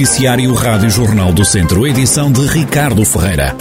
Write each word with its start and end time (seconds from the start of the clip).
Noticiário 0.00 0.54
Rádio 0.54 0.88
Jornal 0.88 1.30
do 1.30 1.44
Centro, 1.44 1.86
edição 1.86 2.32
de 2.32 2.40
Ricardo 2.46 3.04
Ferreira. 3.04 3.54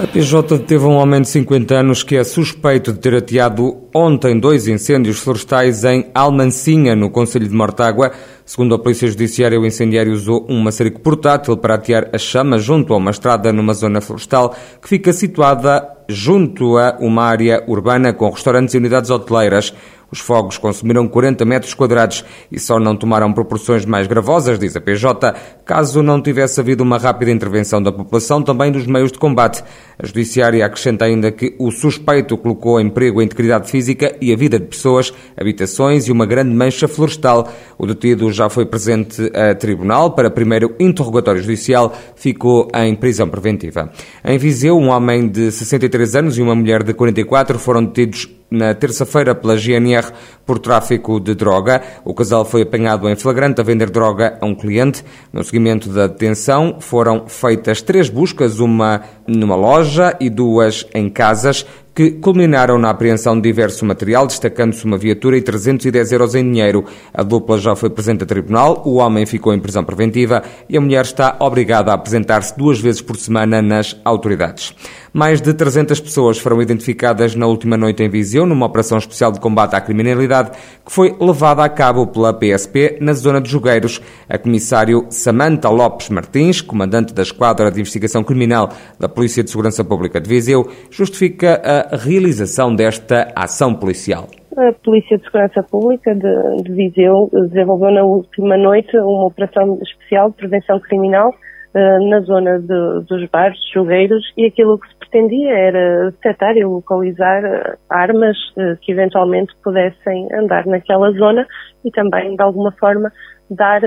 A 0.00 0.06
PJ 0.08 0.58
teve 0.58 0.84
um 0.84 0.96
homem 0.96 1.20
de 1.22 1.28
50 1.28 1.72
anos 1.72 2.02
que 2.02 2.16
é 2.16 2.24
suspeito 2.24 2.92
de 2.92 2.98
ter 2.98 3.14
ateado 3.14 3.76
ontem 3.94 4.36
dois 4.36 4.66
incêndios 4.66 5.20
florestais 5.20 5.84
em 5.84 6.10
Almancinha, 6.12 6.96
no 6.96 7.08
Conselho 7.08 7.48
de 7.48 7.54
Mortágua. 7.54 8.10
Segundo 8.44 8.74
a 8.74 8.78
Polícia 8.78 9.06
Judiciária, 9.06 9.60
o 9.60 9.64
incendiário 9.64 10.12
usou 10.12 10.44
um 10.48 10.60
maçarico 10.60 11.00
portátil 11.00 11.56
para 11.56 11.76
atear 11.76 12.10
a 12.12 12.18
chama 12.18 12.58
junto 12.58 12.92
a 12.92 12.96
uma 12.96 13.12
estrada 13.12 13.52
numa 13.52 13.72
zona 13.72 14.00
florestal 14.00 14.52
que 14.82 14.88
fica 14.88 15.12
situada 15.12 15.96
junto 16.08 16.76
a 16.76 16.96
uma 17.00 17.24
área 17.24 17.64
urbana 17.66 18.12
com 18.12 18.30
restaurantes 18.30 18.74
e 18.74 18.78
unidades 18.78 19.10
hoteleiras. 19.10 19.72
Os 20.10 20.20
fogos 20.20 20.56
consumiram 20.56 21.08
40 21.08 21.44
metros 21.44 21.74
quadrados 21.74 22.24
e 22.50 22.60
só 22.60 22.78
não 22.78 22.96
tomaram 22.96 23.32
proporções 23.32 23.84
mais 23.84 24.06
gravosas, 24.06 24.58
diz 24.58 24.76
a 24.76 24.80
PJ, 24.80 25.34
caso 25.64 26.02
não 26.02 26.22
tivesse 26.22 26.60
havido 26.60 26.84
uma 26.84 26.96
rápida 26.96 27.32
intervenção 27.32 27.82
da 27.82 27.90
população, 27.90 28.40
também 28.40 28.70
dos 28.70 28.86
meios 28.86 29.10
de 29.10 29.18
combate. 29.18 29.64
A 29.98 30.06
Judiciária 30.06 30.64
acrescenta 30.64 31.06
ainda 31.06 31.32
que 31.32 31.56
o 31.58 31.72
suspeito 31.72 32.36
colocou 32.36 32.80
em 32.80 32.88
perigo 32.88 33.20
a 33.20 33.24
integridade 33.24 33.68
física 33.68 34.16
e 34.20 34.32
a 34.32 34.36
vida 34.36 34.60
de 34.60 34.66
pessoas, 34.66 35.12
habitações 35.36 36.06
e 36.06 36.12
uma 36.12 36.24
grande 36.24 36.54
mancha 36.54 36.86
florestal. 36.86 37.48
O 37.78 37.86
detido 37.86 38.30
já 38.32 38.48
foi 38.48 38.66
presente 38.66 39.30
a 39.34 39.54
tribunal 39.54 40.12
para 40.12 40.30
primeiro 40.30 40.74
interrogatório 40.80 41.42
judicial, 41.42 41.92
ficou 42.14 42.68
em 42.74 42.94
prisão 42.94 43.28
preventiva. 43.28 43.90
Em 44.24 44.38
Viseu, 44.38 44.78
um 44.78 44.88
homem 44.88 45.28
de 45.28 45.50
63 45.50 46.16
anos 46.16 46.38
e 46.38 46.42
uma 46.42 46.54
mulher 46.54 46.82
de 46.82 46.94
44 46.94 47.58
foram 47.58 47.84
detidos 47.84 48.28
na 48.50 48.74
terça-feira 48.74 49.34
pela 49.34 49.56
GNR 49.56 50.12
por 50.44 50.58
tráfico 50.58 51.20
de 51.20 51.34
droga. 51.34 51.82
O 52.04 52.14
casal 52.14 52.44
foi 52.44 52.62
apanhado 52.62 53.08
em 53.08 53.16
flagrante 53.16 53.60
a 53.60 53.64
vender 53.64 53.90
droga 53.90 54.38
a 54.40 54.46
um 54.46 54.54
cliente. 54.54 55.04
No 55.32 55.42
seguimento 55.42 55.88
da 55.88 56.06
detenção 56.06 56.76
foram 56.80 57.26
feitas 57.28 57.82
três 57.82 58.08
buscas, 58.08 58.60
uma 58.60 59.02
numa 59.26 59.56
loja 59.56 60.16
e 60.20 60.30
duas 60.30 60.86
em 60.94 61.10
casas 61.10 61.66
que 61.96 62.10
culminaram 62.10 62.76
na 62.76 62.90
apreensão 62.90 63.34
de 63.34 63.40
diverso 63.40 63.82
material, 63.86 64.26
destacando-se 64.26 64.84
uma 64.84 64.98
viatura 64.98 65.38
e 65.38 65.40
310 65.40 66.12
euros 66.12 66.34
em 66.34 66.42
dinheiro. 66.42 66.84
A 67.12 67.22
dupla 67.22 67.56
já 67.56 67.74
foi 67.74 67.88
presente 67.88 68.22
a 68.22 68.26
tribunal, 68.26 68.82
o 68.84 68.96
homem 68.96 69.24
ficou 69.24 69.54
em 69.54 69.58
prisão 69.58 69.82
preventiva 69.82 70.42
e 70.68 70.76
a 70.76 70.80
mulher 70.80 71.06
está 71.06 71.38
obrigada 71.40 71.90
a 71.90 71.94
apresentar-se 71.94 72.54
duas 72.54 72.78
vezes 72.78 73.00
por 73.00 73.16
semana 73.16 73.62
nas 73.62 73.98
autoridades. 74.04 74.74
Mais 75.16 75.40
de 75.40 75.54
300 75.54 75.98
pessoas 75.98 76.36
foram 76.36 76.60
identificadas 76.60 77.34
na 77.34 77.46
última 77.46 77.74
noite 77.74 78.02
em 78.02 78.08
Viseu, 78.10 78.44
numa 78.44 78.66
operação 78.66 78.98
especial 78.98 79.32
de 79.32 79.40
combate 79.40 79.74
à 79.74 79.80
criminalidade 79.80 80.50
que 80.84 80.92
foi 80.92 81.16
levada 81.18 81.64
a 81.64 81.70
cabo 81.70 82.06
pela 82.06 82.34
PSP 82.34 82.98
na 83.00 83.14
zona 83.14 83.40
de 83.40 83.48
Jogueiros. 83.48 83.98
A 84.28 84.36
comissário 84.36 85.06
Samanta 85.08 85.70
Lopes 85.70 86.10
Martins, 86.10 86.60
comandante 86.60 87.14
da 87.14 87.22
Esquadra 87.22 87.70
de 87.70 87.80
Investigação 87.80 88.22
Criminal 88.22 88.68
da 89.00 89.08
Polícia 89.08 89.42
de 89.42 89.48
Segurança 89.48 89.82
Pública 89.82 90.20
de 90.20 90.28
Viseu, 90.28 90.66
justifica 90.90 91.62
a 91.64 91.96
realização 91.96 92.74
desta 92.74 93.32
ação 93.34 93.74
policial? 93.74 94.26
A 94.54 94.70
Polícia 94.84 95.16
de 95.16 95.24
Segurança 95.24 95.62
Pública 95.62 96.14
de, 96.14 96.62
de 96.62 96.72
Viseu 96.74 97.30
desenvolveu 97.32 97.90
na 97.90 98.04
última 98.04 98.58
noite 98.58 98.94
uma 98.98 99.28
operação 99.28 99.78
especial 99.82 100.28
de 100.28 100.36
prevenção 100.36 100.78
criminal 100.78 101.32
uh, 101.76 102.08
na 102.08 102.20
zona 102.20 102.58
de, 102.58 103.04
dos 103.06 103.28
bares, 103.30 103.58
jogueiros, 103.72 104.24
e 104.36 104.46
aquilo 104.46 104.78
que 104.78 104.88
se 104.88 104.98
pretendia 104.98 105.52
era 105.52 106.10
detectar 106.10 106.56
e 106.56 106.64
localizar 106.64 107.44
uh, 107.44 107.76
armas 107.90 108.36
uh, 108.56 108.76
que 108.80 108.92
eventualmente 108.92 109.52
pudessem 109.62 110.28
andar 110.32 110.66
naquela 110.66 111.10
zona 111.12 111.46
e 111.84 111.90
também, 111.90 112.34
de 112.34 112.42
alguma 112.42 112.72
forma, 112.72 113.12
dar 113.48 113.80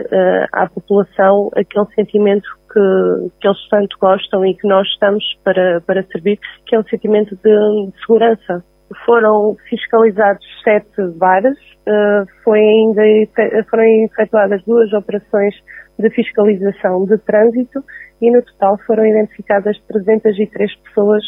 à 0.53 0.69
população 0.69 1.49
aquele 1.53 1.85
sentimento 1.93 2.47
que, 2.71 3.29
que 3.41 3.47
eles 3.47 3.67
tanto 3.69 3.97
gostam 3.99 4.45
e 4.45 4.53
que 4.53 4.65
nós 4.65 4.87
estamos 4.87 5.23
para, 5.43 5.81
para 5.81 6.03
servir, 6.03 6.39
que 6.65 6.75
é 6.75 6.79
um 6.79 6.83
sentimento 6.83 7.35
de, 7.35 7.91
de 7.91 7.99
segurança. 7.99 8.63
Foram 9.05 9.55
fiscalizados 9.69 10.45
sete 10.63 11.01
bares, 11.17 11.57
uh, 11.87 12.25
foi 12.43 12.59
ainda, 12.59 13.01
foram 13.69 13.83
efetuadas 13.83 14.63
duas 14.63 14.91
operações 14.93 15.53
de 15.99 16.09
fiscalização 16.11 17.05
de 17.05 17.17
trânsito 17.17 17.83
e 18.21 18.31
no 18.31 18.41
total 18.41 18.77
foram 18.87 19.05
identificadas 19.05 19.77
303 19.87 20.75
pessoas 20.77 21.23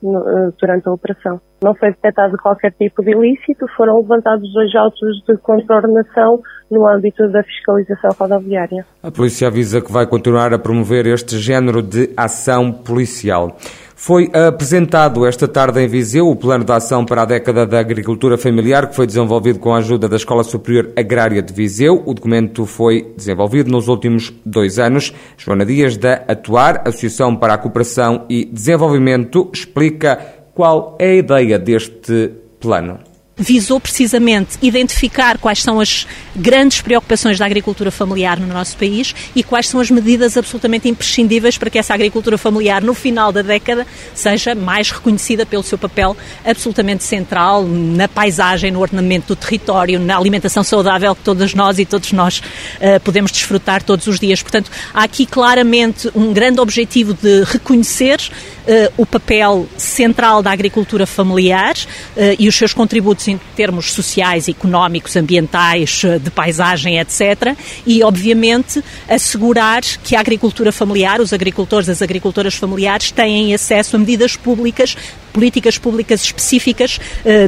no, 0.00 0.20
uh, 0.20 0.54
durante 0.58 0.88
a 0.88 0.92
operação. 0.92 1.40
Não 1.64 1.74
foi 1.74 1.92
detectado 1.92 2.36
qualquer 2.36 2.72
tipo 2.72 3.02
de 3.02 3.12
ilícito, 3.12 3.66
foram 3.74 3.98
levantados 3.98 4.52
dois 4.52 4.74
autos 4.74 5.22
de 5.26 5.34
contornação 5.38 6.42
no 6.70 6.86
âmbito 6.86 7.26
da 7.28 7.42
fiscalização 7.42 8.10
rodoviária. 8.20 8.84
A 9.02 9.10
polícia 9.10 9.48
avisa 9.48 9.80
que 9.80 9.90
vai 9.90 10.06
continuar 10.06 10.52
a 10.52 10.58
promover 10.58 11.06
este 11.06 11.38
género 11.38 11.80
de 11.80 12.10
ação 12.18 12.70
policial. 12.70 13.56
Foi 13.96 14.30
apresentado 14.34 15.24
esta 15.24 15.48
tarde 15.48 15.80
em 15.80 15.88
Viseu 15.88 16.28
o 16.28 16.36
plano 16.36 16.64
de 16.64 16.72
ação 16.72 17.02
para 17.06 17.22
a 17.22 17.24
década 17.24 17.66
da 17.66 17.80
agricultura 17.80 18.36
familiar, 18.36 18.88
que 18.88 18.96
foi 18.96 19.06
desenvolvido 19.06 19.58
com 19.58 19.72
a 19.72 19.78
ajuda 19.78 20.06
da 20.06 20.16
Escola 20.16 20.44
Superior 20.44 20.90
Agrária 20.94 21.40
de 21.40 21.54
Viseu. 21.54 22.02
O 22.04 22.12
documento 22.12 22.66
foi 22.66 23.14
desenvolvido 23.16 23.70
nos 23.70 23.88
últimos 23.88 24.30
dois 24.44 24.78
anos. 24.78 25.14
Joana 25.38 25.64
Dias, 25.64 25.96
da 25.96 26.24
Atuar, 26.28 26.82
Associação 26.86 27.34
para 27.34 27.54
a 27.54 27.58
Cooperação 27.58 28.26
e 28.28 28.44
Desenvolvimento, 28.44 29.48
explica 29.54 30.43
qual 30.54 30.96
é 30.98 31.06
a 31.08 31.14
ideia 31.14 31.58
deste 31.58 32.30
plano 32.60 33.13
visou 33.36 33.80
precisamente 33.80 34.56
identificar 34.62 35.38
quais 35.38 35.60
são 35.60 35.80
as 35.80 36.06
grandes 36.36 36.80
preocupações 36.80 37.38
da 37.38 37.44
agricultura 37.44 37.90
familiar 37.90 38.38
no 38.38 38.46
nosso 38.46 38.76
país 38.76 39.14
e 39.34 39.42
quais 39.42 39.68
são 39.68 39.80
as 39.80 39.90
medidas 39.90 40.36
absolutamente 40.36 40.88
imprescindíveis 40.88 41.58
para 41.58 41.68
que 41.68 41.78
essa 41.78 41.94
agricultura 41.94 42.38
familiar, 42.38 42.82
no 42.82 42.94
final 42.94 43.32
da 43.32 43.42
década, 43.42 43.86
seja 44.14 44.54
mais 44.54 44.90
reconhecida 44.90 45.44
pelo 45.44 45.62
seu 45.62 45.76
papel 45.76 46.16
absolutamente 46.44 47.02
central 47.02 47.64
na 47.64 48.06
paisagem, 48.06 48.70
no 48.70 48.80
ordenamento 48.80 49.28
do 49.28 49.36
território, 49.36 49.98
na 49.98 50.16
alimentação 50.16 50.62
saudável 50.62 51.14
que 51.14 51.22
todas 51.22 51.54
nós 51.54 51.78
e 51.78 51.84
todos 51.84 52.12
nós 52.12 52.38
uh, 52.38 53.00
podemos 53.00 53.32
desfrutar 53.32 53.82
todos 53.82 54.06
os 54.06 54.20
dias. 54.20 54.42
Portanto, 54.42 54.70
há 54.92 55.02
aqui 55.02 55.26
claramente 55.26 56.08
um 56.14 56.32
grande 56.32 56.60
objetivo 56.60 57.14
de 57.14 57.42
reconhecer 57.44 58.20
uh, 58.20 58.92
o 58.96 59.04
papel 59.04 59.68
central 59.76 60.42
da 60.42 60.52
agricultura 60.52 61.06
familiar 61.06 61.74
uh, 61.74 62.36
e 62.38 62.48
os 62.48 62.54
seus 62.54 62.72
contributos 62.72 63.23
em 63.28 63.40
termos 63.56 63.92
sociais, 63.92 64.48
económicos, 64.48 65.16
ambientais, 65.16 66.02
uh, 66.04 66.18
de 66.18 66.30
paisagem, 66.30 66.98
etc. 66.98 67.56
E, 67.86 68.02
obviamente, 68.02 68.82
assegurar 69.08 69.82
que 69.82 70.16
a 70.16 70.20
agricultura 70.20 70.72
familiar, 70.72 71.20
os 71.20 71.32
agricultores, 71.32 71.88
as 71.88 72.02
agricultoras 72.02 72.54
familiares 72.54 73.10
têm 73.10 73.54
acesso 73.54 73.96
a 73.96 73.98
medidas 73.98 74.36
públicas 74.36 74.96
políticas 75.32 75.76
públicas 75.76 76.22
específicas 76.22 77.00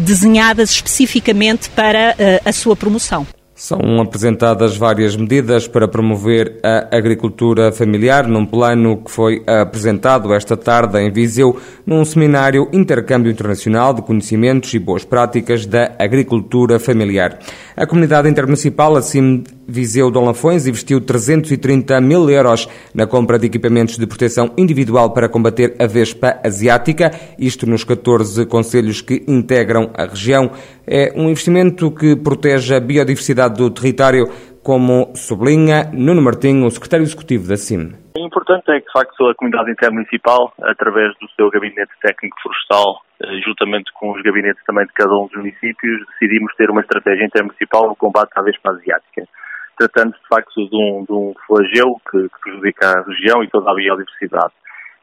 desenhadas 0.03 0.71
especificamente 0.71 1.71
para 1.71 2.17
a 2.45 2.51
sua 2.51 2.75
promoção. 2.75 3.25
São 3.59 4.03
apresentadas 4.03 4.77
várias 4.77 5.17
medidas 5.17 5.67
para 5.67 5.89
promover 5.89 6.61
a 6.63 6.95
agricultura 6.95 7.73
familiar 7.73 8.29
num 8.29 8.45
plano 8.45 8.99
que 8.99 9.11
foi 9.11 9.43
apresentado 9.47 10.35
esta 10.35 10.59
tarde 10.59 10.99
em 11.01 11.11
Viseu 11.11 11.59
num 11.87 12.05
seminário 12.05 12.69
Intercâmbio 12.71 13.33
Internacional 13.33 13.95
de 13.95 14.03
Conhecimentos 14.03 14.75
e 14.75 14.79
Boas 14.79 15.07
Práticas 15.07 15.65
da 15.65 15.91
Agricultura 15.99 16.79
Familiar. 16.79 17.39
A 17.75 17.87
comunidade 17.87 18.29
intermunicipal, 18.29 18.95
assim 18.95 19.43
Viseu 19.69 20.11
Dom 20.11 20.27
Lafões 20.27 20.67
investiu 20.67 21.05
330 21.05 22.01
mil 22.01 22.31
euros 22.31 22.69
na 22.95 23.07
compra 23.07 23.39
de 23.39 23.47
equipamentos 23.47 23.99
de 23.99 24.07
proteção 24.07 24.55
individual 24.57 25.13
para 25.13 25.29
combater 25.29 25.75
a 25.81 25.87
Vespa 25.87 26.41
asiática, 26.45 27.11
isto 27.39 27.69
nos 27.69 27.83
14 27.83 28.47
conselhos 28.47 29.01
que 29.01 29.25
integram 29.27 29.91
a 29.97 30.05
região. 30.05 30.53
É 30.87 31.13
um 31.17 31.29
investimento 31.29 31.91
que 31.91 32.15
protege 32.15 32.77
a 32.77 32.81
biodiversidade 32.81 33.57
do 33.57 33.71
território, 33.71 34.27
como 34.63 35.13
sublinha 35.15 35.91
Nuno 35.93 36.23
Martinho, 36.23 36.67
o 36.67 36.71
secretário 36.71 37.05
executivo 37.05 37.49
da 37.49 37.57
CIM. 37.57 37.93
O 38.17 38.27
importante 38.27 38.71
é 38.71 38.81
que, 38.81 38.87
de 38.87 38.93
facto, 38.93 39.27
a 39.27 39.35
comunidade 39.35 39.71
intermunicipal, 39.71 40.53
através 40.63 41.13
do 41.21 41.29
seu 41.37 41.51
gabinete 41.51 41.93
técnico 42.01 42.37
florestal, 42.41 43.03
eh, 43.23 43.41
juntamente 43.45 43.93
com 43.95 44.13
os 44.13 44.23
gabinetes 44.23 44.63
também 44.65 44.87
de 44.87 44.93
cada 44.93 45.13
um 45.15 45.27
dos 45.27 45.37
municípios, 45.37 46.01
decidimos 46.13 46.53
ter 46.57 46.71
uma 46.71 46.81
estratégia 46.81 47.27
intermunicipal 47.27 47.89
no 47.89 47.97
combate 47.97 48.31
à 48.35 48.43
Vespa 48.43 48.71
asiática 48.71 49.29
tratando-se 49.77 50.21
de 50.21 50.29
facto 50.29 50.69
de 50.69 50.77
um, 50.77 51.05
de 51.05 51.13
um 51.13 51.35
flagelo 51.47 52.01
que, 52.11 52.23
que, 52.29 52.41
prejudica 52.43 52.89
a 52.89 53.03
região 53.03 53.43
e 53.43 53.49
toda 53.49 53.71
a 53.71 53.75
biodiversidade. 53.75 54.53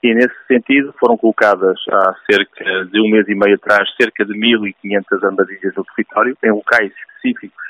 E 0.04 0.14
nesse 0.14 0.36
sentido 0.48 0.94
foram 1.00 1.18
colocadas 1.18 1.80
há 1.90 2.14
cerca 2.30 2.86
de 2.86 3.00
um 3.00 3.10
mês 3.10 3.28
e 3.28 3.36
meio 3.36 3.56
atrás 3.56 3.90
cerca 3.96 4.26
de 4.26 4.34
1.500 4.34 5.24
armadilhas 5.24 5.76
no 5.76 5.86
território, 5.86 6.38
em 6.44 6.52
locais 6.52 6.92
específicos 6.92 7.64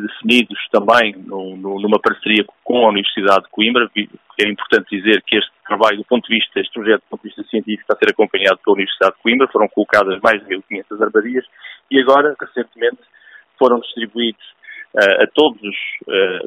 definidos 0.00 0.58
também 0.72 1.14
no, 1.26 1.56
no, 1.56 1.80
numa 1.80 2.00
parceria 2.00 2.44
com 2.64 2.86
a 2.86 2.90
Universidade 2.90 3.44
de 3.44 3.50
Coimbra. 3.50 3.88
É 3.96 4.48
importante 4.48 4.90
dizer 4.90 5.22
que 5.26 5.36
este 5.36 5.52
trabalho, 5.66 5.98
do 5.98 6.04
ponto 6.04 6.26
de 6.26 6.34
vista, 6.34 6.60
este 6.60 6.72
projeto 6.72 7.02
do 7.02 7.10
ponto 7.10 7.22
de 7.22 7.28
vista 7.28 7.44
científico, 7.44 7.82
está 7.82 7.94
a 7.94 7.98
ser 7.98 8.12
acompanhado 8.12 8.58
pela 8.64 8.74
Universidade 8.74 9.14
de 9.16 9.22
Coimbra. 9.22 9.48
Foram 9.48 9.68
colocadas 9.68 10.20
mais 10.20 10.44
de 10.44 10.56
1.500 10.56 11.02
armadilhas 11.02 11.44
e 11.90 12.00
agora, 12.00 12.34
recentemente, 12.40 12.98
foram 13.58 13.78
distribuídos 13.80 14.44
a 14.96 15.26
todos 15.34 15.60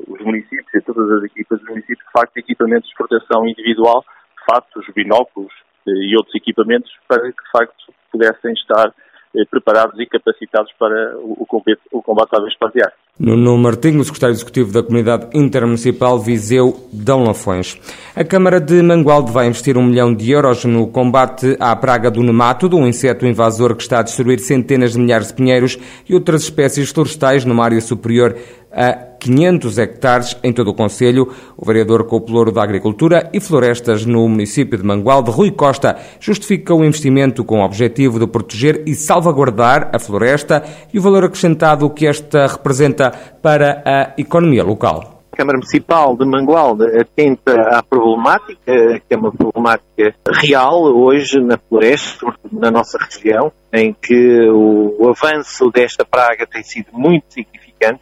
os 0.08 0.22
municípios 0.22 0.74
e 0.74 0.82
todas 0.82 1.12
as 1.12 1.24
equipas 1.24 1.60
dos 1.60 1.70
municípios, 1.70 2.06
de 2.06 2.12
facto, 2.12 2.38
equipamentos 2.38 2.90
de 2.90 2.96
proteção 2.96 3.48
individual, 3.48 4.06
fatos, 4.50 4.86
binóculos 4.96 5.52
e 5.86 6.16
outros 6.16 6.36
equipamentos 6.36 6.92
para 7.08 7.22
que, 7.22 7.44
de 7.44 7.52
facto, 7.52 7.94
pudessem 8.12 8.54
estar 8.54 8.94
eh, 9.36 9.46
preparados 9.50 10.00
e 10.00 10.06
capacitados 10.06 10.72
para 10.80 11.18
o 11.20 11.46
combate, 11.46 11.82
o 11.92 12.02
combate 12.02 12.36
à. 12.36 12.94
Nuno 13.20 13.58
Martinho, 13.58 14.04
secretário 14.04 14.36
executivo 14.36 14.72
da 14.72 14.84
Comunidade 14.84 15.28
Intermunicipal 15.34 16.20
Viseu 16.20 16.88
Dão 16.94 17.24
Lafões. 17.24 17.76
A 18.16 18.24
Câmara 18.24 18.62
de 18.62 18.80
Mangualde 18.84 19.32
vai 19.32 19.48
investir 19.48 19.76
um 19.76 19.84
milhão 19.84 20.14
de 20.14 20.30
euros 20.30 20.64
no 20.66 20.86
combate 20.86 21.58
à 21.60 21.76
praga 21.76 22.12
do 22.12 22.22
nemátodo, 22.22 22.78
um 22.78 22.88
inseto 22.88 23.26
invasor 23.26 23.76
que 23.76 23.82
está 23.82 24.00
a 24.00 24.04
destruir 24.04 24.40
centenas 24.40 24.92
de 24.92 25.00
milhares 25.00 25.30
de 25.30 25.34
pinheiros 25.34 25.80
e 26.08 26.14
outras 26.14 26.44
espécies 26.44 26.92
florestais 26.92 27.44
numa 27.44 27.64
área 27.64 27.82
superior 27.82 28.36
a 28.72 29.08
500 29.20 29.78
hectares 29.80 30.38
em 30.44 30.54
todo 30.54 30.70
o 30.70 30.74
Conselho. 30.74 31.30
O 31.58 31.66
vereador 31.66 32.04
com 32.04 32.18
o 32.18 32.22
Pelouro 32.22 32.52
da 32.52 32.62
Agricultura 32.62 33.30
e 33.34 33.40
Florestas 33.40 34.06
no 34.06 34.28
município 34.28 34.78
de 34.78 34.84
Mangualde, 34.84 35.32
Rui 35.32 35.52
Costa, 35.52 35.98
justifica 36.20 36.74
o 36.74 36.86
investimento 36.86 37.44
com 37.44 37.60
o 37.60 37.66
objetivo 37.66 38.20
de 38.20 38.28
proteger 38.28 38.84
e 38.86 38.94
salvaguardar 38.94 39.90
a 39.92 40.00
floresta 40.00 40.64
e 40.94 41.00
o 41.00 41.02
valor 41.02 41.24
acrescentado 41.24 41.90
que 41.90 42.06
esta 42.06 42.46
representa 42.46 43.07
para 43.42 43.82
a 43.86 44.14
economia 44.18 44.64
local. 44.64 45.24
A 45.32 45.38
Câmara 45.38 45.58
Municipal 45.58 46.18
de 46.18 46.26
Mangualde 46.26 46.86
atenta 47.00 47.54
à 47.70 47.84
problemática, 47.84 49.00
que 49.08 49.14
é 49.14 49.18
uma 49.18 49.32
problemática 49.32 50.14
real 50.32 50.82
hoje 50.84 51.40
na 51.40 51.58
floresta, 51.58 52.26
na 52.52 52.72
nossa 52.72 52.98
região, 52.98 53.52
em 53.72 53.94
que 53.94 54.50
o 54.50 55.10
avanço 55.10 55.70
desta 55.70 56.04
praga 56.04 56.48
tem 56.48 56.64
sido 56.64 56.88
muito 56.92 57.26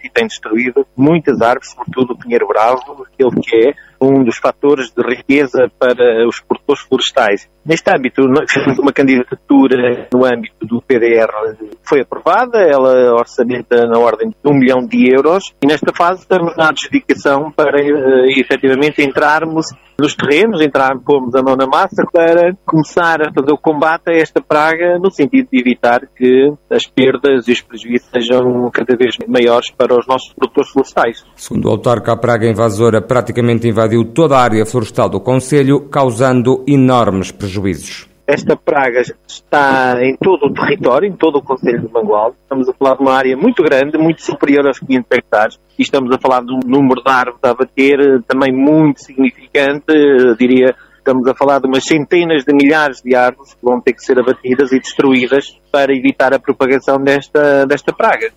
e 0.03 0.09
tem 0.09 0.27
destruído 0.27 0.85
muitas 0.95 1.41
árvores, 1.41 1.71
sobretudo 1.71 2.13
o 2.13 2.17
pinheiro 2.17 2.47
bravo, 2.47 3.05
aquele 3.05 3.41
que 3.41 3.55
é 3.69 3.73
um 3.99 4.23
dos 4.23 4.37
fatores 4.37 4.91
de 4.91 5.01
riqueza 5.03 5.71
para 5.79 6.27
os 6.27 6.39
produtores 6.39 6.83
florestais. 6.83 7.49
Neste 7.65 7.89
âmbito, 7.89 8.21
fizemos 8.47 8.77
uma 8.79 8.93
candidatura 8.93 10.07
no 10.13 10.25
âmbito 10.25 10.65
do 10.65 10.81
PDR, 10.81 11.55
foi 11.83 12.01
aprovada, 12.01 12.59
ela 12.59 13.13
orçamenta 13.13 13.85
na 13.87 13.97
ordem 13.97 14.29
de 14.29 14.51
um 14.51 14.53
milhão 14.53 14.85
de 14.85 15.13
euros, 15.13 15.53
e 15.61 15.67
nesta 15.67 15.93
fase 15.93 16.21
estamos 16.21 16.55
na 16.55 16.69
adjudicação 16.69 17.51
para 17.51 17.81
uh, 17.81 18.25
efetivamente 18.29 19.01
entrarmos 19.01 19.67
nos 19.99 20.15
terrenos, 20.15 20.61
entrar, 20.61 20.97
pormos 20.99 21.35
a 21.35 21.41
mão 21.41 21.55
na 21.55 21.65
massa 21.65 22.05
para 22.11 22.55
começar 22.65 23.21
a 23.21 23.33
fazer 23.33 23.51
o 23.51 23.57
combate 23.57 24.09
a 24.09 24.13
esta 24.13 24.41
praga 24.41 24.99
no 24.99 25.11
sentido 25.11 25.47
de 25.51 25.59
evitar 25.59 26.01
que 26.15 26.53
as 26.69 26.85
perdas 26.85 27.47
e 27.47 27.51
os 27.51 27.61
prejuízos 27.61 28.09
sejam 28.09 28.69
cada 28.71 28.95
vez 28.95 29.15
maiores 29.27 29.71
para 29.71 29.97
os 29.97 30.05
nossos 30.07 30.33
produtores 30.33 30.69
florestais. 30.71 31.25
Segundo 31.35 31.65
o 31.65 31.71
autarca, 31.71 32.13
a 32.13 32.17
praga 32.17 32.47
invasora 32.47 33.01
praticamente 33.01 33.67
invadiu 33.67 34.05
toda 34.05 34.37
a 34.37 34.41
área 34.41 34.65
florestal 34.65 35.09
do 35.09 35.19
Conselho, 35.19 35.81
causando 35.89 36.63
enormes 36.67 37.31
prejuízos. 37.31 38.14
Esta 38.27 38.55
praga 38.55 39.01
está 39.27 40.03
em 40.03 40.15
todo 40.15 40.47
o 40.47 40.53
território, 40.53 41.07
em 41.07 41.15
todo 41.15 41.37
o 41.37 41.43
Conselho 41.43 41.81
de 41.81 41.93
Mangualde. 41.93 42.37
Estamos 42.41 42.67
a 42.67 42.73
falar 42.73 42.95
de 42.95 43.01
uma 43.01 43.13
área 43.13 43.37
muito 43.37 43.61
grande, 43.61 43.97
muito 43.97 44.23
superior 44.23 44.65
aos 44.65 44.79
500 44.79 45.11
hectares, 45.11 45.59
e 45.77 45.83
estamos 45.83 46.11
a 46.11 46.17
falar 46.17 46.43
de 46.43 46.51
um 46.51 46.59
número 46.65 47.03
de 47.03 47.11
árvores 47.11 47.39
a 47.43 47.53
bater 47.53 48.23
também 48.27 48.51
muito 48.51 49.01
significante, 49.01 49.93
diria 50.39 50.75
Estamos 51.05 51.27
a 51.27 51.35
falar 51.35 51.59
de 51.59 51.67
umas 51.67 51.83
centenas 51.83 52.43
de 52.43 52.51
milhares 52.51 52.99
de 52.99 53.15
árvores 53.15 53.53
que 53.53 53.59
vão 53.61 53.79
ter 53.79 53.93
que 53.93 54.03
ser 54.03 54.17
abatidas 54.17 54.71
e 54.71 54.79
destruídas 54.79 55.55
para 55.71 55.95
evitar 55.95 56.33
a 56.33 56.39
propagação 56.39 56.97
desta, 56.97 57.63
desta 57.67 57.93
praga. 57.93 58.31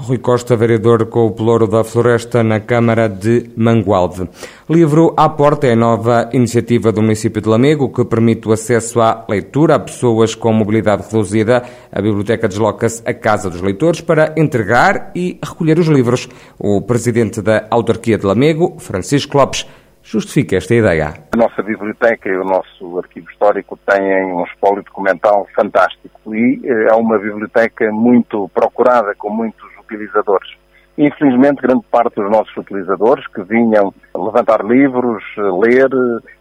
Rui 0.00 0.18
Costa, 0.18 0.56
vereador 0.56 1.06
com 1.06 1.26
o 1.26 1.30
Pelouro 1.30 1.66
da 1.66 1.84
Floresta 1.84 2.42
na 2.42 2.58
Câmara 2.58 3.06
de 3.06 3.50
Mangualde. 3.54 4.28
Livro 4.68 5.12
à 5.16 5.28
Porta 5.28 5.66
é 5.66 5.72
a 5.72 5.76
nova 5.76 6.30
iniciativa 6.32 6.90
do 6.90 7.02
município 7.02 7.42
de 7.42 7.48
Lamego 7.48 7.92
que 7.92 8.04
permite 8.04 8.48
o 8.48 8.52
acesso 8.52 9.00
à 9.00 9.26
leitura 9.28 9.74
a 9.74 9.78
pessoas 9.78 10.34
com 10.34 10.52
mobilidade 10.52 11.04
reduzida. 11.04 11.62
A 11.92 12.00
biblioteca 12.00 12.48
desloca-se 12.48 13.02
à 13.06 13.12
Casa 13.12 13.50
dos 13.50 13.60
Leitores 13.60 14.00
para 14.00 14.34
entregar 14.38 15.10
e 15.14 15.38
recolher 15.42 15.78
os 15.78 15.86
livros. 15.86 16.28
O 16.58 16.80
presidente 16.80 17.42
da 17.42 17.66
autarquia 17.70 18.16
de 18.16 18.26
Lamego, 18.26 18.76
Francisco 18.78 19.36
Lopes, 19.36 19.66
justifica 20.02 20.56
esta 20.56 20.74
ideia. 20.74 21.14
A 21.32 21.36
nossa 21.36 21.62
biblioteca 21.62 22.28
e 22.28 22.36
o 22.36 22.44
nosso 22.44 22.98
arquivo 22.98 23.30
histórico 23.30 23.78
têm 23.86 24.24
um 24.24 24.44
espólio 24.44 24.82
documental 24.82 25.46
fantástico 25.54 26.34
e 26.34 26.60
eh, 26.64 26.88
é 26.90 26.94
uma 26.94 27.18
biblioteca 27.18 27.90
muito 27.92 28.48
procurada, 28.54 29.14
com 29.14 29.30
muitos 29.30 29.69
utilizadores. 29.90 30.50
Infelizmente, 30.96 31.62
grande 31.62 31.84
parte 31.90 32.16
dos 32.16 32.30
nossos 32.30 32.54
utilizadores 32.56 33.26
que 33.28 33.42
vinham 33.42 33.92
levantar 34.14 34.64
livros, 34.64 35.22
ler, 35.36 35.88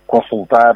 consultar 0.06 0.74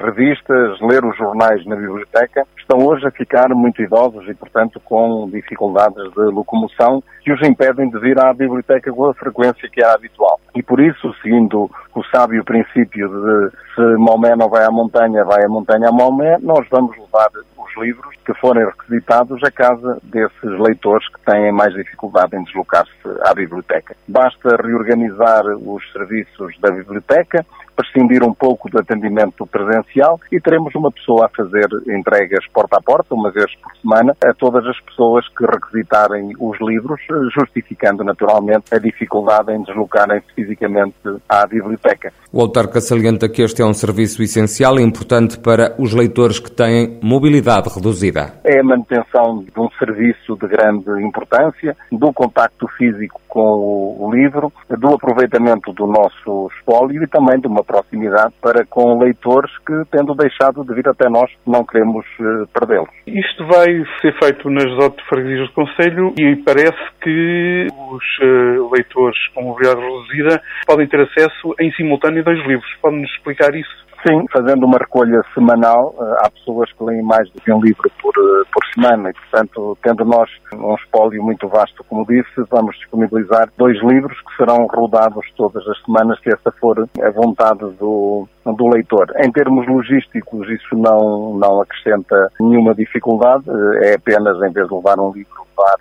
revistas, 0.00 0.80
ler 0.80 1.04
os 1.04 1.16
jornais 1.16 1.64
na 1.66 1.76
biblioteca, 1.76 2.46
estão 2.58 2.78
hoje 2.78 3.06
a 3.06 3.10
ficar 3.10 3.48
muito 3.50 3.82
idosos 3.82 4.26
e, 4.28 4.34
portanto, 4.34 4.80
com 4.80 5.28
dificuldades 5.30 6.02
de 6.14 6.22
locomoção 6.22 7.02
que 7.22 7.32
os 7.32 7.46
impedem 7.46 7.90
de 7.90 7.98
vir 7.98 8.18
à 8.18 8.32
biblioteca 8.32 8.90
com 8.92 9.10
a 9.10 9.14
frequência 9.14 9.68
que 9.68 9.82
é 9.82 9.86
habitual. 9.86 10.40
E 10.54 10.62
por 10.62 10.80
isso, 10.80 11.14
seguindo 11.22 11.70
o 11.94 12.04
sábio 12.04 12.44
princípio 12.44 13.08
de 13.08 13.50
se 13.74 13.82
Maomé 13.98 14.34
não 14.34 14.48
vai 14.48 14.64
à 14.64 14.70
montanha, 14.70 15.24
vai 15.24 15.44
à 15.44 15.48
montanha 15.48 15.88
a 15.88 15.92
Maomé, 15.92 16.38
nós 16.40 16.66
vamos 16.70 16.96
levar 16.96 17.28
os 17.70 17.82
livros 17.82 18.14
que 18.24 18.34
forem 18.34 18.64
requisitados 18.64 19.42
à 19.42 19.50
casa 19.50 19.98
desses 20.02 20.58
leitores 20.58 21.06
que 21.08 21.20
têm 21.24 21.52
mais 21.52 21.72
dificuldade 21.74 22.36
em 22.36 22.42
deslocar-se 22.44 22.92
à 23.24 23.34
biblioteca. 23.34 23.96
Basta 24.08 24.56
reorganizar 24.56 25.44
os 25.46 25.92
serviços 25.92 26.58
da 26.60 26.70
biblioteca, 26.70 27.44
prescindir 27.80 28.22
um 28.22 28.34
pouco 28.34 28.68
do 28.68 28.78
atendimento 28.78 29.46
presencial 29.46 30.20
e 30.30 30.38
teremos 30.38 30.74
uma 30.74 30.92
pessoa 30.92 31.26
a 31.26 31.28
fazer 31.28 31.66
entregas 31.88 32.46
porta 32.52 32.76
a 32.76 32.82
porta, 32.82 33.14
uma 33.14 33.30
vez 33.30 33.50
por 33.56 33.74
semana, 33.76 34.14
a 34.22 34.34
todas 34.34 34.66
as 34.66 34.78
pessoas 34.80 35.26
que 35.28 35.46
requisitarem 35.46 36.32
os 36.38 36.58
livros, 36.60 37.00
justificando 37.34 38.04
naturalmente 38.04 38.74
a 38.74 38.78
dificuldade 38.78 39.52
em 39.52 39.62
deslocarem-se 39.62 40.26
fisicamente 40.34 40.94
à 41.28 41.46
biblioteca. 41.46 42.12
O 42.32 42.40
autarca 42.40 42.80
salienta 42.80 43.28
que 43.28 43.42
este 43.42 43.62
é 43.62 43.64
um 43.64 43.72
serviço 43.72 44.22
essencial 44.22 44.78
e 44.78 44.82
importante 44.82 45.38
para 45.38 45.74
os 45.78 45.94
leitores 45.94 46.38
que 46.38 46.50
têm 46.50 46.98
mobilidade 47.02 47.68
reduzida. 47.74 48.34
É 48.44 48.60
a 48.60 48.64
manutenção 48.64 49.42
de 49.42 49.58
um 49.58 49.68
serviço 49.78 50.36
de 50.36 50.46
grande 50.46 50.90
importância, 51.02 51.76
do 51.90 52.12
contacto 52.12 52.68
físico 52.76 53.20
com 53.30 53.96
o 53.98 54.10
livro, 54.12 54.52
do 54.68 54.94
aproveitamento 54.94 55.72
do 55.72 55.86
nosso 55.86 56.50
espólio 56.56 57.02
e 57.02 57.06
também 57.06 57.40
de 57.40 57.46
uma 57.46 57.64
proximidade 57.64 58.34
para 58.42 58.64
com 58.66 58.98
leitores 58.98 59.50
que, 59.58 59.72
tendo 59.90 60.14
deixado 60.14 60.64
de 60.64 60.74
vir 60.74 60.88
até 60.88 61.08
nós, 61.08 61.30
não 61.46 61.64
queremos 61.64 62.04
uh, 62.18 62.46
perdê-los. 62.52 62.90
Isto 63.06 63.46
vai 63.46 63.66
ser 64.00 64.12
feito 64.18 64.50
nas 64.50 64.64
freguesias 65.08 65.48
do 65.48 65.54
Conselho 65.54 66.12
e 66.18 66.36
parece 66.44 66.78
que 67.00 67.66
os 67.70 68.04
uh, 68.22 68.70
leitores 68.72 69.18
com 69.34 69.42
mobilidade 69.42 69.80
reduzida 69.80 70.42
podem 70.66 70.88
ter 70.88 71.00
acesso 71.00 71.54
em 71.60 71.70
simultâneo 71.72 72.20
a 72.20 72.24
dois 72.24 72.38
livros. 72.46 72.70
Pode-nos 72.82 73.10
explicar 73.12 73.54
isso? 73.54 73.89
Sim, 74.06 74.26
fazendo 74.32 74.64
uma 74.64 74.78
recolha 74.78 75.20
semanal, 75.34 75.94
eh, 76.00 76.16
há 76.20 76.30
pessoas 76.30 76.72
que 76.72 76.82
leem 76.82 77.02
mais 77.02 77.30
do 77.32 77.40
que 77.40 77.52
um 77.52 77.60
livro 77.60 77.90
por, 78.00 78.14
eh, 78.16 78.48
por 78.50 78.64
semana 78.72 79.10
e, 79.10 79.12
portanto, 79.12 79.76
tendo 79.82 80.06
nós 80.06 80.30
um 80.54 80.74
espólio 80.74 81.22
muito 81.22 81.46
vasto, 81.48 81.84
como 81.84 82.06
disse, 82.06 82.30
vamos 82.50 82.76
disponibilizar 82.78 83.50
dois 83.58 83.78
livros 83.82 84.18
que 84.22 84.36
serão 84.38 84.66
rodados 84.68 85.26
todas 85.36 85.66
as 85.68 85.82
semanas, 85.82 86.18
se 86.22 86.30
essa 86.30 86.50
for 86.52 86.88
a 87.02 87.10
vontade 87.10 87.60
do, 87.78 88.26
do 88.46 88.68
leitor. 88.68 89.12
Em 89.22 89.30
termos 89.30 89.68
logísticos, 89.68 90.48
isso 90.48 90.74
não, 90.76 91.34
não 91.34 91.60
acrescenta 91.60 92.32
nenhuma 92.40 92.74
dificuldade, 92.74 93.44
eh, 93.50 93.90
é 93.90 93.94
apenas, 93.96 94.36
em 94.38 94.50
vez 94.50 94.66
de 94.66 94.74
levar 94.74 94.98
um 94.98 95.12
livro, 95.12 95.44
levar 95.60 95.76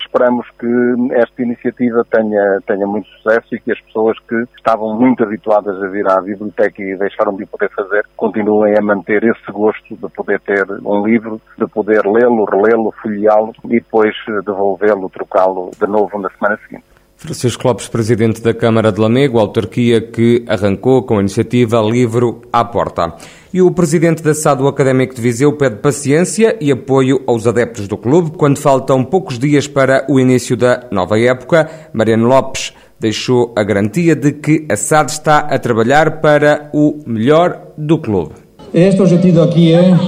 Esperamos 0.00 0.46
que 0.58 0.66
esta 1.12 1.42
iniciativa 1.42 2.04
tenha, 2.10 2.60
tenha 2.66 2.86
muito 2.86 3.08
sucesso 3.08 3.54
e 3.54 3.60
que 3.60 3.72
as 3.72 3.80
pessoas 3.82 4.16
que 4.28 4.34
estavam 4.56 4.98
muito 4.98 5.22
habituadas 5.22 5.82
a 5.82 5.88
vir 5.88 6.08
à 6.08 6.20
biblioteca 6.20 6.82
e 6.82 6.96
deixaram 6.96 7.36
de 7.36 7.44
o 7.44 7.46
poder 7.46 7.70
fazer, 7.70 8.06
continuem 8.16 8.76
a 8.78 8.82
manter 8.82 9.22
esse 9.24 9.52
gosto 9.52 9.94
de 9.94 10.08
poder 10.14 10.40
ter 10.40 10.64
um 10.84 11.04
livro, 11.04 11.40
de 11.58 11.66
poder 11.66 12.06
lê-lo, 12.06 12.44
relê-lo, 12.44 12.94
folheá-lo 13.02 13.52
e 13.64 13.80
depois 13.80 14.14
devolvê-lo, 14.44 15.10
trocá-lo 15.10 15.70
de 15.78 15.86
novo 15.86 16.18
na 16.18 16.30
semana 16.30 16.58
seguinte. 16.66 16.84
Francisco 17.16 17.66
Lopes, 17.66 17.88
presidente 17.88 18.42
da 18.42 18.52
Câmara 18.52 18.92
de 18.92 19.00
Lamego, 19.00 19.38
autarquia 19.38 20.00
que 20.00 20.44
arrancou 20.46 21.02
com 21.02 21.16
a 21.16 21.20
iniciativa 21.20 21.80
Livro 21.80 22.42
à 22.52 22.62
Porta. 22.64 23.14
E 23.56 23.62
o 23.62 23.70
presidente 23.70 24.22
da 24.22 24.34
SAD 24.34 24.68
Académico 24.68 25.14
de 25.14 25.22
Viseu 25.22 25.50
pede 25.50 25.76
paciência 25.76 26.58
e 26.60 26.70
apoio 26.70 27.22
aos 27.26 27.46
adeptos 27.46 27.88
do 27.88 27.96
clube 27.96 28.32
quando 28.36 28.58
faltam 28.58 29.02
poucos 29.02 29.38
dias 29.38 29.66
para 29.66 30.04
o 30.10 30.20
início 30.20 30.58
da 30.58 30.82
nova 30.92 31.18
época. 31.18 31.66
Mariano 31.90 32.28
Lopes 32.28 32.74
deixou 33.00 33.54
a 33.56 33.64
garantia 33.64 34.14
de 34.14 34.32
que 34.32 34.66
a 34.70 34.76
SAD 34.76 35.10
está 35.10 35.38
a 35.38 35.58
trabalhar 35.58 36.20
para 36.20 36.68
o 36.74 36.98
melhor 37.06 37.58
do 37.78 37.96
clube. 37.96 38.32
Este 38.74 39.00
objetivo 39.00 39.40
aqui 39.40 39.72
é 39.72 39.98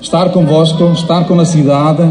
estar 0.00 0.32
convosco, 0.32 0.82
estar 0.92 1.28
com 1.28 1.38
a 1.38 1.44
cidade, 1.44 2.04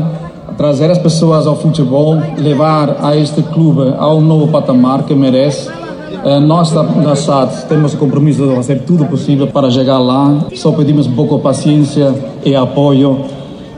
trazer 0.56 0.92
as 0.92 1.00
pessoas 1.00 1.48
ao 1.48 1.60
futebol, 1.60 2.22
levar 2.38 2.98
a 3.04 3.18
este 3.18 3.42
clube 3.42 3.96
a 3.98 4.14
um 4.14 4.22
novo 4.22 4.52
patamar 4.52 5.06
que 5.08 5.16
merece. 5.16 5.85
Eh, 6.26 6.40
nós 6.40 6.72
da 6.72 7.16
SAD 7.16 7.68
temos 7.70 7.94
o 7.94 7.98
compromisso 7.98 8.48
de 8.48 8.56
fazer 8.56 8.80
tudo 8.80 9.06
possível 9.06 9.46
para 9.46 9.70
chegar 9.70 10.00
lá. 10.00 10.48
Só 10.56 10.72
pedimos 10.72 11.06
um 11.06 11.14
pouco 11.14 11.38
de 11.38 11.44
paciência 11.44 12.16
e 12.44 12.56
apoio. 12.56 13.20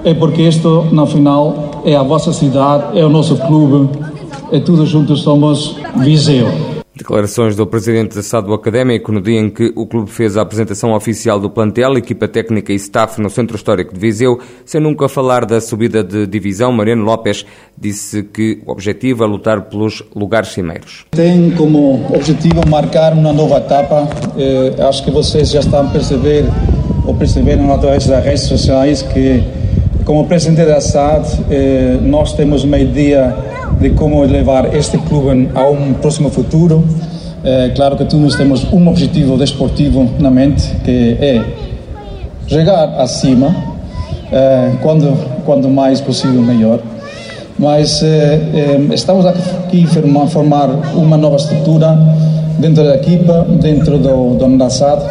É 0.05 0.13
porque 0.13 0.43
isto, 0.43 0.85
no 0.89 1.05
final, 1.05 1.81
é 1.83 1.93
a 1.93 2.03
vossa 2.03 2.31
cidade, 2.31 2.97
é 2.97 3.05
o 3.05 3.09
nosso 3.09 3.35
clube. 3.35 3.89
E 4.49 4.61
todos 4.61 4.87
juntos 4.87 5.23
somos 5.23 5.75
Viseu. 5.97 6.76
Declarações 6.97 7.55
do 7.55 7.67
presidente 7.67 8.15
da 8.15 8.53
Académico 8.55 9.11
no 9.11 9.21
dia 9.21 9.39
em 9.39 9.49
que 9.49 9.71
o 9.75 9.85
clube 9.85 10.09
fez 10.09 10.35
a 10.35 10.41
apresentação 10.41 10.93
oficial 10.93 11.39
do 11.39 11.47
plantel, 11.47 11.95
equipa 11.95 12.27
técnica 12.27 12.73
e 12.73 12.75
staff 12.75 13.21
no 13.21 13.29
Centro 13.29 13.55
Histórico 13.55 13.93
de 13.93 13.99
Viseu, 13.99 14.39
sem 14.65 14.81
nunca 14.81 15.07
falar 15.07 15.45
da 15.45 15.61
subida 15.61 16.03
de 16.03 16.25
divisão. 16.25 16.71
Mariano 16.71 17.03
Lopes 17.03 17.45
disse 17.77 18.23
que 18.23 18.63
o 18.65 18.71
objetivo 18.71 19.23
é 19.23 19.27
lutar 19.27 19.61
pelos 19.63 20.03
lugares 20.15 20.49
cimeiros. 20.49 21.05
Tem 21.11 21.51
como 21.51 22.03
objetivo 22.11 22.67
marcar 22.67 23.13
uma 23.13 23.31
nova 23.31 23.57
etapa. 23.57 24.07
Eh, 24.35 24.81
acho 24.81 25.05
que 25.05 25.11
vocês 25.11 25.51
já 25.51 25.59
estão 25.59 25.87
a 25.87 25.91
perceber 25.91 26.45
ou 27.05 27.13
perceberam 27.13 27.71
através 27.71 28.07
das 28.07 28.23
redes 28.25 28.43
sociais 28.43 29.03
que, 29.03 29.43
como 30.03 30.25
presidente 30.25 30.65
da 30.65 30.81
SAD, 30.81 31.27
eh, 31.51 31.99
nós 32.01 32.33
temos 32.33 32.63
uma 32.63 32.79
ideia 32.79 33.35
de 33.79 33.91
como 33.91 34.23
levar 34.23 34.73
este 34.75 34.97
clube 34.97 35.49
a 35.53 35.63
um 35.67 35.93
próximo 35.93 36.29
futuro. 36.29 36.83
É 37.43 37.69
claro 37.75 37.95
que 37.95 38.05
todos 38.05 38.35
temos 38.35 38.65
um 38.73 38.87
objetivo 38.87 39.37
desportivo 39.37 40.09
na 40.19 40.29
mente, 40.29 40.75
que 40.83 41.17
é 41.19 41.41
chegar 42.47 42.99
acima, 42.99 43.55
é, 44.31 44.71
quando, 44.81 45.15
quando 45.45 45.69
mais 45.69 46.01
possível, 46.01 46.41
melhor. 46.41 46.79
Mas 47.57 48.03
é, 48.03 48.39
estamos 48.93 49.25
aqui 49.25 49.85
a 49.85 50.27
formar 50.27 50.69
uma 50.95 51.17
nova 51.17 51.37
estrutura 51.37 51.97
dentro 52.59 52.83
da 52.83 52.95
equipa, 52.95 53.45
dentro 53.61 53.97
do, 53.97 54.35
do 54.35 54.47
Nassad, 54.47 55.01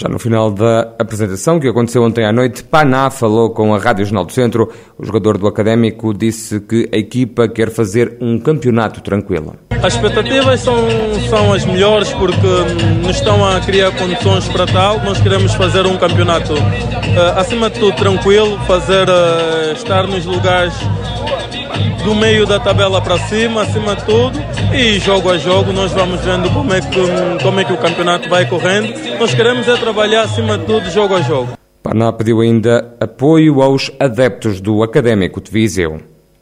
já 0.00 0.08
no 0.08 0.18
final 0.18 0.50
da 0.50 0.94
apresentação, 0.98 1.60
que 1.60 1.68
aconteceu 1.68 2.02
ontem 2.02 2.24
à 2.24 2.32
noite, 2.32 2.64
Paná 2.64 3.10
falou 3.10 3.50
com 3.50 3.74
a 3.74 3.78
Rádio 3.78 4.06
Jornal 4.06 4.24
do 4.24 4.32
Centro. 4.32 4.72
O 4.98 5.04
jogador 5.04 5.36
do 5.36 5.46
Académico 5.46 6.14
disse 6.14 6.58
que 6.60 6.88
a 6.90 6.96
equipa 6.96 7.46
quer 7.46 7.70
fazer 7.70 8.16
um 8.18 8.38
campeonato 8.38 9.02
tranquilo. 9.02 9.56
As 9.82 9.94
expectativas 9.94 10.60
são, 10.60 10.74
são 11.28 11.52
as 11.52 11.66
melhores 11.66 12.10
porque 12.14 12.46
hum, 12.46 13.02
nos 13.06 13.16
estão 13.16 13.46
a 13.46 13.60
criar 13.60 13.90
condições 13.92 14.48
para 14.48 14.66
tal. 14.66 15.00
Nós 15.00 15.20
queremos 15.20 15.52
fazer 15.54 15.84
um 15.84 15.98
campeonato, 15.98 16.54
uh, 16.54 17.38
acima 17.38 17.68
de 17.68 17.78
tudo, 17.78 17.94
tranquilo, 17.96 18.58
fazer 18.66 19.06
uh, 19.06 19.72
estar 19.74 20.06
nos 20.06 20.24
lugares 20.24 20.74
do 22.04 22.14
meio 22.14 22.46
da 22.46 22.58
tabela 22.58 23.00
para 23.00 23.18
cima, 23.18 23.62
acima 23.62 23.94
de 23.96 24.04
tudo, 24.04 24.38
e 24.74 24.98
jogo 24.98 25.30
a 25.30 25.38
jogo 25.38 25.72
nós 25.72 25.92
vamos 25.92 26.20
vendo 26.20 26.50
como 26.50 26.72
é 26.72 26.80
que, 26.80 27.42
como 27.42 27.60
é 27.60 27.64
que 27.64 27.72
o 27.72 27.76
campeonato 27.76 28.28
vai 28.28 28.46
correndo. 28.46 28.92
Nós 29.18 29.34
queremos 29.34 29.68
é 29.68 29.76
trabalhar 29.76 30.22
acima 30.22 30.58
de 30.58 30.64
tudo, 30.64 30.90
jogo 30.90 31.14
a 31.14 31.22
jogo. 31.22 31.52
Paná 31.82 32.12
pediu 32.12 32.40
ainda 32.40 32.94
apoio 33.00 33.62
aos 33.62 33.90
adeptos 33.98 34.60
do 34.60 34.82
Académico 34.82 35.40
de 35.40 35.50
Viseu. 35.50 36.00